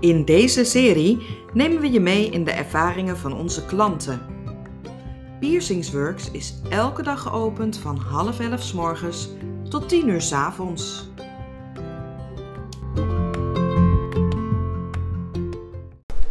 In 0.00 0.24
deze 0.24 0.64
serie 0.64 1.26
nemen 1.52 1.80
we 1.80 1.90
je 1.90 2.00
mee 2.00 2.30
in 2.30 2.44
de 2.44 2.50
ervaringen 2.50 3.16
van 3.16 3.32
onze 3.34 3.64
klanten. 3.66 4.20
Piercingsworks 5.40 6.30
is 6.30 6.54
elke 6.70 7.02
dag 7.02 7.22
geopend 7.22 7.78
van 7.78 7.96
half 7.96 8.40
elf 8.40 8.62
's 8.62 8.72
morgens 8.72 9.28
tot 9.68 9.88
10 9.88 10.08
uur 10.08 10.20
's 10.20 10.32
avonds. 10.32 11.08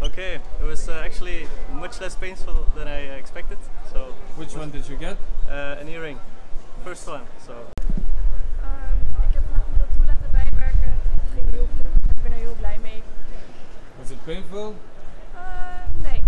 Okay, 0.02 0.34
it 0.60 0.66
was 0.66 0.88
uh, 0.88 0.94
actually 1.04 1.48
much 1.74 2.00
less 2.00 2.16
painful 2.16 2.54
than 2.76 2.88
I 2.88 3.18
expected. 3.18 3.58
So, 3.92 4.14
Which 4.36 4.56
one 4.56 4.70
did 4.72 4.88
you 4.88 4.98
get? 5.00 5.18
uh, 5.50 5.80
an 5.82 5.88
earring, 5.88 6.18
first 6.84 7.08
one. 7.08 7.22
So, 7.46 7.54
Was 14.08 14.16
it 14.16 14.26
painful? 14.26 14.76
Ehm, 15.36 16.02
nee, 16.02 16.22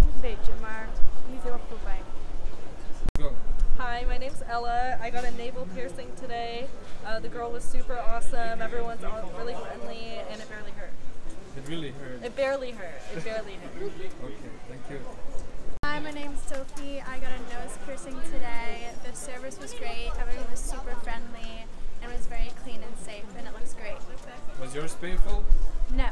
een 0.00 0.20
beetje, 0.20 0.52
maar 0.60 0.88
niet 1.30 1.42
heel 1.42 1.52
erg 1.52 1.60
veel 1.68 1.78
pijn. 1.84 2.02
Go. 3.20 3.32
Hi, 3.78 4.04
my 4.04 4.16
name's 4.16 4.42
Ella. 4.48 4.98
I 5.06 5.10
got 5.10 5.24
a 5.24 5.30
navel 5.30 5.66
piercing 5.74 6.08
today. 6.20 6.66
Uh, 7.04 7.20
the 7.20 7.28
girl 7.28 7.52
was 7.52 7.62
super 7.62 7.96
awesome. 7.96 8.60
Everyone's 8.60 9.04
all 9.04 9.30
really 9.38 9.54
friendly, 9.54 10.18
and 10.30 10.40
it 10.42 10.48
barely 10.48 10.72
hurt. 10.74 10.94
It 11.56 11.68
really 11.68 11.92
hurt. 12.00 12.24
It 12.24 12.34
barely 12.34 12.72
hurt. 12.72 13.00
It 13.16 13.24
barely 13.24 13.54
hurt. 13.62 13.92
Okay, 14.24 14.50
thank 14.68 14.82
you. 14.90 14.98
Hi, 15.84 16.00
my 16.00 16.10
name's 16.10 16.42
Sophie. 16.50 17.00
I 17.00 17.18
got 17.20 17.30
a 17.30 17.42
nose 17.54 17.78
piercing 17.86 18.18
today. 18.32 18.90
The 19.04 19.14
service 19.14 19.56
was 19.60 19.72
great. 19.74 20.10
Everyone 20.18 20.50
was 20.50 20.58
super 20.58 20.96
friendly 21.04 21.68
and 22.02 22.12
it 22.12 22.16
was 22.16 22.26
very 22.26 22.50
clean 22.62 22.80
and 22.82 22.96
safe, 23.04 23.24
and 23.36 23.46
it 23.46 23.52
looks 23.54 23.74
great. 23.74 23.96
Was 24.60 24.74
yours 24.74 24.94
painful? 25.00 25.44
No, 25.94 26.08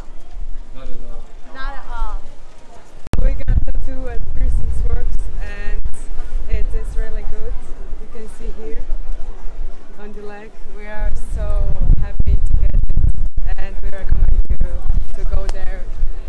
on. 10.24 10.50
We 10.76 10.86
are 10.86 11.10
so 11.34 11.72
happy 12.00 12.36
to 12.36 12.56
get 12.60 12.74
it 12.74 13.56
and 13.56 13.76
we 13.82 13.90
recommend 13.90 14.32
you 14.48 14.56
to 15.14 15.24
go 15.34 15.46
there 15.48 15.82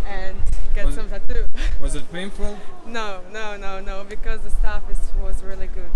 and 0.05 0.35
get 0.75 0.85
Was- 0.85 0.95
some 0.95 1.09
tattoo. 1.09 1.45
Was 1.81 1.95
it 1.95 2.11
painful? 2.11 2.57
no, 2.85 3.21
no, 3.31 3.55
no, 3.55 3.79
no, 3.79 4.03
because 4.09 4.41
the 4.41 4.49
staff 4.49 4.83
is, 4.91 4.99
was 5.21 5.41
really 5.43 5.67
good 5.67 5.91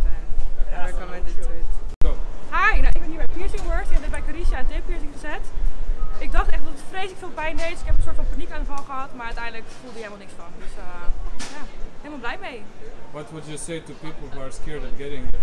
and 0.70 0.76
I 0.76 0.86
recommend 0.86 1.28
it 1.28 1.36
to 1.44 1.50
it. 1.50 1.66
Go. 2.04 2.16
Hi, 2.52 2.80
nou, 2.82 2.88
ik 2.94 3.00
ben 3.02 3.10
hier 3.10 3.18
bij 3.18 3.28
Piercing 3.36 3.62
Works. 3.62 3.88
Ik 3.88 3.94
heb 3.94 4.02
dit 4.02 4.12
bij 4.12 4.22
Carisha 4.26 4.60
een 4.60 4.68
tape-piercing 4.68 5.12
gezet. 5.14 5.42
Ik 6.20 6.32
dacht 6.32 6.50
echt 6.50 6.64
dat 6.64 6.74
het 6.74 6.84
vreselijk 6.90 7.20
veel 7.20 7.30
pijn 7.30 7.58
deed. 7.58 7.70
Dus 7.70 7.80
ik 7.80 7.86
heb 7.86 7.98
een 7.98 8.04
soort 8.04 8.16
van 8.16 8.26
paniekaanval 8.30 8.78
gehad. 8.78 9.14
Maar 9.16 9.26
uiteindelijk 9.26 9.66
voelde 9.82 9.98
je 9.98 10.04
helemaal 10.04 10.24
niks 10.26 10.34
van. 10.38 10.52
Dus 10.58 10.74
eh, 10.78 10.84
ja, 11.56 11.62
helemaal 11.98 12.20
blij 12.20 12.38
mee. 12.42 12.64
What 13.12 13.30
would 13.30 13.46
you 13.46 13.58
say 13.58 13.80
to 13.80 13.94
people 13.94 14.28
who 14.32 14.40
are 14.42 14.52
scared 14.52 14.84
of 14.84 14.90
getting 14.98 15.24
it? 15.28 15.40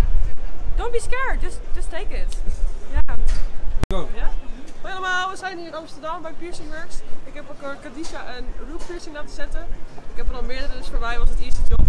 Don't 0.79 0.93
be 0.93 1.01
scared, 1.01 1.41
just, 1.43 1.59
just 1.75 1.91
take 1.91 2.13
it. 2.13 2.37
Ja. 2.93 3.15
Go. 3.93 4.09
Ja? 4.15 4.31
Hoi 4.83 4.93
allemaal, 4.93 5.31
we 5.31 5.37
zijn 5.37 5.59
hier 5.59 5.67
in 5.67 5.75
Amsterdam 5.75 6.23
bij 6.23 6.33
Piercing 6.33 6.69
Works. 6.69 6.97
Ik 7.25 7.35
heb 7.35 7.45
ook 7.51 7.63
een 7.63 7.81
Kadisha 7.81 8.37
een 8.37 8.45
root 8.71 8.87
piercing 8.87 9.15
laten 9.15 9.35
zetten. 9.35 9.67
Ik 10.11 10.17
heb 10.17 10.29
er 10.29 10.35
al 10.35 10.43
meerdere, 10.43 10.77
dus 10.79 10.89
voor 10.89 10.99
mij 10.99 11.19
was 11.19 11.29
het 11.29 11.41
easy 11.41 11.61
job. 11.69 11.87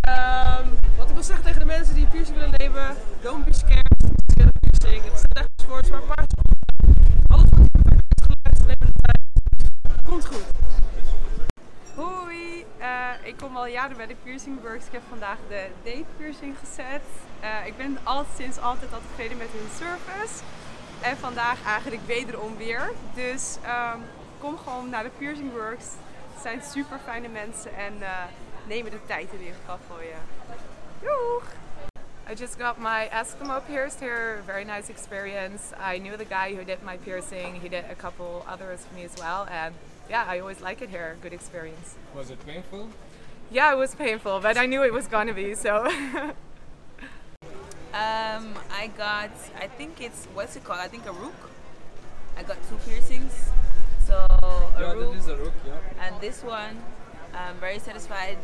Ehm, 0.00 0.68
wat 0.96 1.08
ik 1.08 1.14
wil 1.14 1.22
zeggen 1.22 1.44
tegen 1.44 1.58
de 1.58 1.66
mensen 1.66 1.94
die 1.94 2.06
piercing 2.06 2.36
willen 2.36 2.54
nemen, 2.56 2.96
don't 3.22 3.44
be 3.44 3.52
scared. 3.52 3.94
Het 4.26 4.36
is 4.36 4.44
een 4.44 4.52
piercing, 4.60 5.04
het 5.04 5.18
staat 5.18 5.36
echt 5.36 5.64
voor, 5.66 5.76
het 5.76 5.84
is 5.84 5.90
maar 5.90 6.00
een 6.00 6.06
paar. 6.06 6.26
Alles 7.28 7.48
wordt 7.50 7.72
perfect 7.72 8.02
uitgelegd, 8.20 8.66
neem 8.66 8.88
het 8.88 9.00
bij. 9.00 10.10
Komt 10.10 10.26
goed. 10.26 10.63
Ik 13.24 13.36
kom 13.36 13.56
al 13.56 13.66
jaren 13.66 13.96
bij 13.96 14.06
de 14.06 14.14
Piercing 14.22 14.60
Works. 14.62 14.86
Ik 14.86 14.92
heb 14.92 15.02
vandaag 15.08 15.38
de 15.48 15.66
date 15.84 16.04
piercing 16.16 16.56
gezet. 16.58 17.02
Eh, 17.40 17.66
ik 17.66 17.76
ben 17.76 17.98
al 18.02 18.24
sinds 18.36 18.58
altijd 18.58 18.92
al 18.92 19.00
tevreden 19.00 19.36
met 19.36 19.48
hun 19.50 19.68
service. 19.78 20.42
En 21.00 21.16
vandaag 21.16 21.64
eigenlijk 21.64 22.06
wederom 22.06 22.56
weer. 22.56 22.92
Dus 23.14 23.56
ehm, 23.62 23.98
kom 24.38 24.58
gewoon 24.58 24.90
naar 24.90 25.02
de 25.02 25.10
Piercing 25.18 25.52
Works. 25.52 25.84
Het 26.32 26.42
zijn 26.42 26.62
super 26.62 26.98
fijne 27.04 27.28
mensen 27.28 27.74
en 27.74 28.02
eh, 28.02 28.08
nemen 28.66 28.90
de 28.90 29.06
tijd 29.06 29.32
in 29.32 29.38
ieder 29.38 29.54
geval 29.54 29.78
voor 29.88 30.02
je. 30.02 30.16
Doeg! 31.00 31.42
I 32.30 32.34
just 32.34 32.56
got 32.60 32.78
my 32.78 33.08
Eskimo 33.10 33.60
pierced 33.66 34.00
here. 34.00 34.42
Very 34.46 34.64
nice 34.64 34.90
experience. 34.90 35.62
I 35.94 35.98
knew 35.98 36.16
the 36.16 36.26
guy 36.28 36.54
who 36.54 36.64
did 36.64 36.82
my 36.82 36.96
piercing. 36.96 37.60
He 37.60 37.68
did 37.68 37.84
a 37.90 37.94
couple 37.96 38.42
others 38.52 38.80
for 38.80 38.94
me 38.94 39.04
as 39.04 39.14
well. 39.20 39.46
And 39.62 39.74
yeah, 40.08 40.24
I 40.34 40.40
always 40.40 40.60
like 40.60 40.84
it 40.84 40.90
here. 40.90 41.16
Good 41.22 41.32
experience. 41.32 41.96
Was 42.14 42.30
it 42.30 42.38
painful? 42.46 42.88
Yeah, 43.54 43.72
it 43.72 43.76
was 43.78 43.94
painful, 43.94 44.40
but 44.40 44.56
I 44.56 44.66
knew 44.66 44.82
it 44.82 44.92
was 44.92 45.06
gonna 45.06 45.32
be, 45.32 45.54
so. 45.54 45.86
Um, 47.94 48.54
I 48.72 48.88
got, 48.98 49.30
I 49.56 49.68
think 49.68 50.00
it's, 50.00 50.26
what's 50.34 50.56
it 50.56 50.64
called? 50.64 50.80
I 50.80 50.88
think 50.88 51.06
a 51.06 51.12
rook. 51.12 51.48
I 52.36 52.42
got 52.42 52.56
two 52.68 52.74
piercings. 52.84 53.32
So, 54.04 54.16
a 54.16 54.80
Yeah, 54.80 54.92
rook 54.94 55.12
that 55.12 55.18
is 55.20 55.28
a 55.28 55.36
rook, 55.36 55.52
yeah. 55.64 56.04
and 56.04 56.20
this 56.20 56.42
one. 56.42 56.82
I'm 57.32 57.54
very 57.60 57.78
satisfied, 57.78 58.36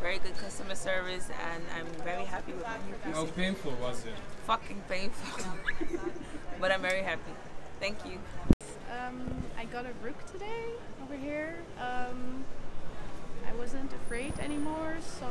very 0.00 0.18
good 0.20 0.34
customer 0.38 0.74
service, 0.74 1.28
and 1.52 1.62
I'm 1.76 1.84
very 2.02 2.24
happy 2.24 2.52
with 2.54 2.62
my 2.62 2.78
new 2.86 2.94
piercing. 2.94 3.12
How 3.12 3.24
piercing. 3.24 3.34
painful 3.36 3.72
was 3.72 4.06
it? 4.06 4.14
Fucking 4.46 4.82
painful. 4.88 5.44
but 6.58 6.72
I'm 6.72 6.80
very 6.80 7.02
happy. 7.02 7.34
Thank 7.80 7.98
you. 8.06 8.18
Um, 8.90 9.20
I 9.58 9.66
got 9.66 9.84
a 9.84 9.92
rook 10.02 10.16
today 10.32 10.64
over 11.02 11.14
here. 11.14 11.56
Um, 11.78 12.42
I 13.48 13.52
wasn't 13.58 13.92
afraid 13.92 14.38
anymore, 14.38 14.96
so 15.20 15.26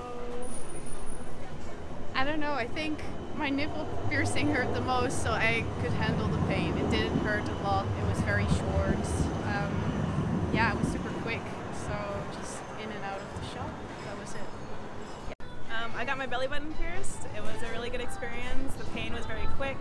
I 2.16 2.24
don't 2.24 2.40
know. 2.40 2.54
I 2.54 2.68
think 2.68 3.00
my 3.36 3.50
nipple 3.50 3.88
piercing 4.10 4.54
hurt 4.54 4.74
the 4.74 4.82
most, 4.82 5.24
so 5.24 5.32
I 5.32 5.66
could 5.82 5.92
handle 5.94 6.28
the 6.28 6.38
pain. 6.48 6.78
It 6.78 6.92
didn't 6.92 7.20
hurt 7.20 7.48
a 7.48 7.64
lot. 7.64 7.86
It 7.86 8.08
was 8.10 8.20
very 8.22 8.46
short. 8.46 9.06
Um, 9.48 10.50
yeah, 10.54 10.74
it 10.74 10.80
was 10.80 10.92
super 10.92 11.10
quick. 11.22 11.42
So 11.88 11.96
just 12.40 12.60
in 12.82 12.90
and 12.92 13.04
out 13.04 13.20
of 13.20 13.42
the 13.42 13.48
shop. 13.56 13.70
That 14.06 14.20
was 14.20 14.34
it. 14.36 15.36
Um, 15.74 15.92
I 15.98 16.06
got 16.06 16.18
my 16.18 16.28
belly 16.28 16.48
button 16.48 16.74
pierced. 16.76 17.26
It 17.36 17.42
was 17.42 17.62
a 17.64 17.72
really 17.72 17.90
good 17.90 18.02
experience. 18.02 18.74
The 18.76 18.86
pain 18.86 19.14
was 19.14 19.26
very 19.26 19.48
quick, 19.58 19.78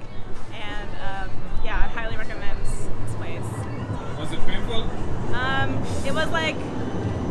and 0.53 0.89
um, 0.91 1.31
yeah, 1.65 1.77
I 1.77 1.89
highly 1.89 2.17
recommend 2.17 2.59
this 2.61 3.15
place. 3.17 3.43
Was 4.19 4.33
it 4.33 4.41
painful? 4.47 4.83
Um, 5.35 5.83
it 6.07 6.15
was 6.15 6.29
like 6.31 6.57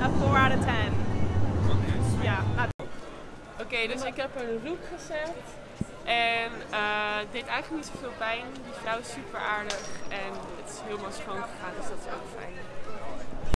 a 0.01 0.09
four 0.19 0.35
out 0.35 0.51
of 0.51 0.65
ten. 0.65 0.93
Okay. 1.69 2.09
sweet. 2.09 2.23
Yeah, 2.23 2.43
not 2.55 2.69
Oké, 3.61 3.87
dus 3.87 4.03
ik 4.03 4.15
heb 4.15 4.29
een 4.35 4.61
rook 4.65 4.83
gezet. 4.93 5.35
En 6.03 6.51
eh 6.69 7.17
deed 7.31 7.45
eigenlijk 7.47 7.83
niet 7.83 7.91
zoveel 7.93 8.13
pijn. 8.17 8.45
Die 8.53 8.73
vrouw 8.81 8.99
is 8.99 9.11
super 9.11 9.39
aardig. 9.39 9.87
En 10.09 10.31
het 10.61 10.69
is 10.73 10.79
helemaal 10.85 11.11
schoon 11.11 11.41
gegaan, 11.41 11.73
dus 11.77 11.87
dat 11.89 11.97
is 12.05 12.13
ook 12.13 12.27
fijn. 12.39 12.53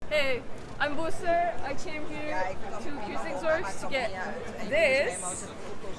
Hey, 0.08 0.42
I'm 0.80 0.94
Booster. 0.96 1.52
I 1.70 1.74
came 1.84 2.04
here 2.08 2.54
to 2.82 2.90
Piercing 3.06 3.40
Works 3.40 3.80
to 3.80 3.88
get 3.88 4.10
this 4.68 5.46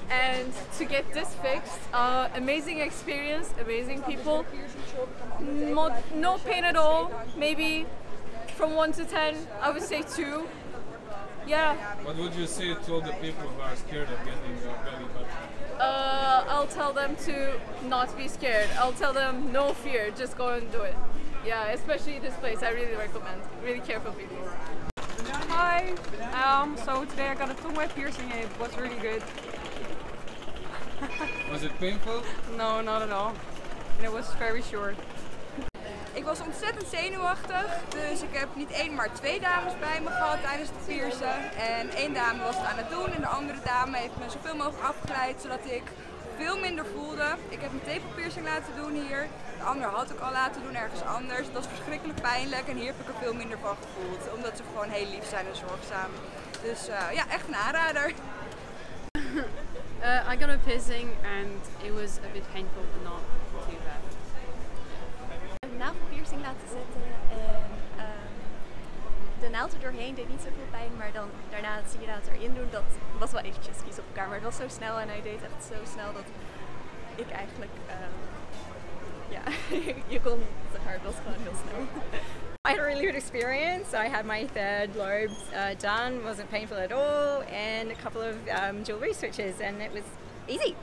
and 0.08 0.52
to 0.78 0.84
get 0.86 1.04
this 1.12 1.28
fixed. 1.42 1.80
Uh, 1.92 2.24
amazing 2.36 2.80
experience, 2.80 3.48
amazing 3.60 4.02
people. 4.04 4.44
No, 5.74 5.90
no 6.14 6.36
pain 6.44 6.64
at 6.64 6.76
all. 6.76 7.10
Maybe 7.36 7.86
from 8.56 8.74
1 8.74 8.92
to 8.92 9.04
10, 9.04 9.36
I 9.60 9.70
would 9.70 9.82
say 9.82 10.02
2. 10.02 10.48
Yeah, 11.46 11.76
What 12.02 12.16
would 12.16 12.34
you 12.34 12.46
say 12.46 12.74
to 12.74 12.92
all 12.94 13.00
the 13.00 13.12
people 13.22 13.46
who 13.48 13.60
are 13.60 13.76
scared 13.76 14.08
of 14.10 14.18
getting 14.24 14.56
a 14.64 14.84
belly 14.84 15.04
button? 15.14 15.78
uh, 15.80 16.44
I'll 16.48 16.66
tell 16.66 16.92
them 16.92 17.14
to 17.26 17.60
not 17.84 18.16
be 18.16 18.26
scared. 18.26 18.68
I'll 18.80 18.92
tell 18.94 19.12
them 19.12 19.52
no 19.52 19.72
fear, 19.72 20.10
just 20.16 20.36
go 20.36 20.48
and 20.48 20.70
do 20.72 20.80
it. 20.80 20.96
Yeah, 21.46 21.66
especially 21.68 22.18
this 22.18 22.34
place, 22.36 22.62
I 22.64 22.70
really 22.70 22.96
recommend. 22.96 23.42
Really 23.62 23.78
careful 23.80 24.12
people. 24.12 24.38
Hi, 25.50 25.92
um, 26.34 26.76
so 26.84 27.04
today 27.04 27.28
I 27.28 27.34
got 27.36 27.50
a 27.50 27.54
tongue 27.54 27.74
web 27.74 27.94
piercing. 27.94 28.28
It 28.32 28.48
was 28.58 28.76
really 28.76 28.96
good. 28.98 29.22
Was 31.52 31.62
it 31.62 31.78
painful? 31.78 32.22
No, 32.56 32.80
not 32.80 33.02
at 33.02 33.10
all. 33.10 33.34
And 33.98 34.04
it 34.06 34.12
was 34.12 34.32
very 34.34 34.62
short. 34.62 34.96
Ik 36.16 36.24
was 36.24 36.40
ontzettend 36.40 36.88
zenuwachtig, 36.88 37.66
dus 37.88 38.22
ik 38.22 38.32
heb 38.32 38.48
niet 38.54 38.70
één, 38.70 38.94
maar 38.94 39.12
twee 39.12 39.40
dames 39.40 39.78
bij 39.78 40.00
me 40.00 40.10
gehad 40.10 40.42
tijdens 40.42 40.68
het 40.68 40.86
piercen. 40.86 41.38
En 41.74 41.90
één 41.90 42.14
dame 42.14 42.42
was 42.42 42.56
het 42.56 42.66
aan 42.66 42.76
het 42.76 42.90
doen 42.90 43.12
en 43.12 43.20
de 43.20 43.26
andere 43.26 43.58
dame 43.64 43.96
heeft 43.96 44.16
me 44.18 44.30
zoveel 44.30 44.56
mogelijk 44.56 44.82
afgeleid, 44.82 45.40
zodat 45.42 45.64
ik 45.64 45.82
veel 46.36 46.58
minder 46.58 46.86
voelde. 46.94 47.28
Ik 47.48 47.60
heb 47.60 47.72
een 47.72 47.84
tepelpiercing 47.84 48.44
laten 48.46 48.72
doen 48.76 48.94
hier. 49.02 49.26
De 49.58 49.64
ander 49.64 49.88
had 49.88 50.10
ik 50.10 50.20
al 50.20 50.32
laten 50.32 50.62
doen 50.62 50.74
ergens 50.74 51.02
anders. 51.02 51.44
Dat 51.46 51.54
was 51.54 51.66
verschrikkelijk 51.66 52.20
pijnlijk 52.20 52.68
en 52.68 52.76
hier 52.76 52.92
heb 52.92 53.00
ik 53.00 53.08
er 53.08 53.22
veel 53.22 53.34
minder 53.34 53.58
van 53.58 53.76
gevoeld. 53.84 54.34
Omdat 54.36 54.56
ze 54.56 54.62
gewoon 54.72 54.90
heel 54.90 55.08
lief 55.14 55.28
zijn 55.28 55.46
en 55.46 55.56
zorgzaam. 55.56 56.10
Dus 56.62 56.88
eh, 56.88 57.12
ja, 57.18 57.24
echt 57.28 57.48
een 57.48 57.60
aanrader. 57.66 58.12
Uh, 59.14 60.28
I 60.32 60.36
got 60.40 60.48
a 60.48 60.58
piercing 60.64 61.08
and 61.38 61.60
it 61.86 61.92
was 62.00 62.12
a 62.28 62.30
bit 62.32 62.46
painful, 62.52 62.84
but 62.92 63.02
not 63.10 63.22
too 63.66 63.78
bad. 63.84 64.15
Laten 66.46 66.68
zetten 66.78 67.02
en 67.30 67.68
ehm, 68.02 68.34
de 69.40 69.48
naald 69.48 69.72
er 69.72 69.80
doorheen 69.80 70.14
deed 70.14 70.28
niet 70.28 70.44
zoveel 70.46 70.70
pijn, 70.70 70.92
maar 70.98 71.12
dan 71.12 71.28
daarna 71.50 71.74
je 72.00 72.06
dat 72.06 72.26
erin 72.34 72.54
doen. 72.54 72.68
Dat 72.70 72.90
was 73.18 73.30
wel 73.32 73.42
eventjes 73.42 73.76
kies 73.84 73.98
op 73.98 74.08
elkaar, 74.08 74.26
maar 74.28 74.40
het 74.40 74.50
was 74.50 74.56
zo 74.56 74.68
snel 74.78 74.98
en 74.98 75.08
hij 75.08 75.22
deed 75.22 75.42
echt 75.42 75.64
zo 75.72 75.78
snel 75.94 76.12
dat 76.12 76.28
ik 77.14 77.30
eigenlijk, 77.30 77.74
ehm, 77.94 78.16
ja, 79.36 79.42
je 80.14 80.20
kon, 80.20 80.40
zeg 80.72 80.80
maar, 80.84 80.92
het 80.92 81.08
was 81.10 81.18
gewoon 81.22 81.42
heel 81.42 81.58
snel. 81.64 81.80
I 82.68 82.70
had 82.70 82.80
a 82.80 82.82
really 82.82 83.06
good 83.06 83.14
experience. 83.14 83.94
I 83.94 84.08
had 84.08 84.24
my 84.24 84.48
third 84.54 84.96
lobes 84.96 85.38
uh, 85.52 85.74
done, 85.78 86.22
wasn't 86.22 86.48
painful 86.50 86.76
at 86.76 86.92
all, 86.92 87.42
and 87.42 87.90
a 87.90 87.98
couple 88.02 88.22
of 88.30 88.34
um, 88.48 88.82
jewelry 88.82 89.12
switches, 89.12 89.60
and 89.60 89.80
it 89.80 89.92
was 89.92 90.06
easy. 90.48 90.74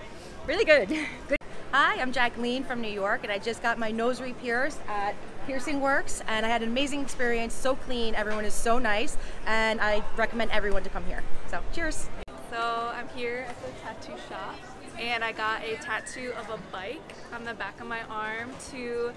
Really 0.47 0.65
good. 0.65 0.87
good. 1.27 1.42
Hi, 1.75 1.99
I'm 1.99 2.11
Jacqueline 2.11 2.63
from 2.63 2.81
New 2.81 2.91
York, 2.91 3.21
and 3.23 3.31
I 3.31 3.39
just 3.39 3.63
got 3.63 3.79
my 3.79 3.89
nose 3.89 4.21
re-pierced 4.21 4.79
at 4.87 5.15
Piercing 5.47 5.81
Works, 5.81 6.21
and 6.27 6.45
I 6.45 6.49
had 6.49 6.61
an 6.61 6.69
amazing 6.69 7.01
experience. 7.01 7.51
So 7.55 7.75
clean, 7.75 8.13
everyone 8.13 8.45
is 8.45 8.53
so 8.53 8.77
nice, 8.77 9.17
and 9.47 9.81
I 9.81 10.03
recommend 10.15 10.51
everyone 10.51 10.83
to 10.83 10.91
come 10.91 11.03
here. 11.05 11.23
So, 11.49 11.61
cheers. 11.73 12.09
So 12.51 12.91
I'm 12.93 13.07
here 13.15 13.47
at 13.49 13.55
the 13.63 13.71
tattoo 13.81 14.21
shop, 14.29 14.55
and 14.99 15.23
I 15.23 15.31
got 15.31 15.63
a 15.63 15.77
tattoo 15.77 16.33
of 16.37 16.47
a 16.51 16.59
bike 16.71 17.15
on 17.33 17.43
the 17.43 17.55
back 17.55 17.81
of 17.81 17.87
my 17.87 18.03
arm 18.03 18.51
to 18.69 19.11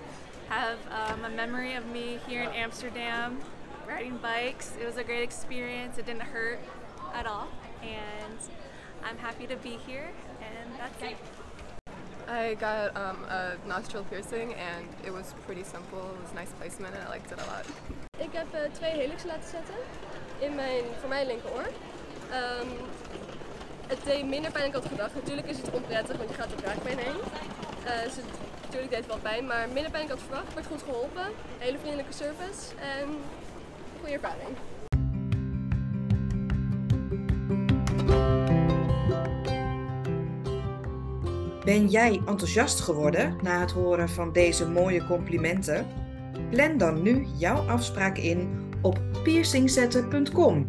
have 0.49 0.79
um, 0.91 1.27
a 1.27 1.29
memory 1.29 1.75
of 1.75 1.87
me 1.91 2.21
here 2.27 2.41
in 2.41 2.49
Amsterdam 2.53 3.39
riding 3.87 4.17
bikes. 4.17 4.73
It 4.81 4.87
was 4.87 4.97
a 4.97 5.05
great 5.05 5.23
experience. 5.23 5.99
It 5.99 6.07
didn't 6.07 6.23
hurt 6.23 6.61
at 7.13 7.27
all, 7.27 7.49
and 7.83 8.39
I'm 9.05 9.19
happy 9.19 9.47
to 9.47 9.57
be 9.57 9.79
here, 9.87 10.11
and 10.41 10.71
that's 10.79 11.03
it. 11.03 11.19
I 12.29 12.55
got 12.55 12.97
um, 12.97 13.19
a 13.29 13.57
nostril 13.67 14.05
piercing 14.11 14.55
and 14.55 14.85
it 15.05 15.13
was 15.13 15.35
pretty 15.45 15.65
simple. 15.65 15.99
It 15.99 16.23
was 16.23 16.33
nice 16.35 16.51
placement 16.59 16.95
I 16.95 17.09
liked 17.09 17.31
it 17.31 17.39
a 17.41 17.47
lot. 17.47 17.67
Ik 18.19 18.33
heb 18.33 18.47
uh, 18.55 18.61
twee 18.73 18.91
helixen 18.91 19.29
laten 19.29 19.49
zetten 19.51 19.75
in 20.39 20.55
mijn, 20.55 20.85
voor 21.01 21.09
mijn 21.09 21.27
linkeroor. 21.27 21.67
Um, 22.33 22.69
het 23.87 24.05
deed 24.05 24.27
minder 24.27 24.51
pijn 24.51 24.73
dan 24.73 24.83
ik 24.83 24.89
had 24.89 24.93
gedacht. 24.99 25.15
Natuurlijk 25.15 25.47
is 25.47 25.57
het 25.57 25.71
onprettig, 25.71 26.17
want 26.17 26.29
je 26.29 26.35
gaat 26.35 26.51
door 26.51 26.63
kraakbeen 26.63 26.99
heen. 26.99 27.17
Uh, 27.17 28.03
dus 28.03 28.17
het, 28.17 28.25
natuurlijk 28.63 28.91
deed 28.91 28.99
het 28.99 29.07
wel 29.07 29.19
pijn, 29.19 29.47
maar 29.47 29.69
minder 29.69 29.91
pijn 29.91 30.07
dan 30.07 30.17
ik 30.17 30.23
had 30.23 30.29
verwacht. 30.31 30.55
Werd 30.55 30.67
goed 30.67 30.83
geholpen. 30.83 31.27
Hele 31.59 31.79
vriendelijke 31.79 32.13
service 32.13 32.75
en 32.81 33.19
goede 33.99 34.13
ervaring. 34.13 34.57
Ben 41.67 41.87
jij 41.89 42.21
enthousiast 42.27 42.81
geworden 42.81 43.37
na 43.43 43.61
het 43.61 43.71
horen 43.71 44.09
van 44.09 44.33
deze 44.33 44.69
mooie 44.69 45.07
complimenten? 45.07 45.87
Plan 46.51 46.79
dan 46.79 47.03
nu 47.03 47.27
jouw 47.39 47.57
afspraak 47.57 48.19
in 48.19 48.49
op 48.83 49.01
piercingzetten.com 49.23 50.67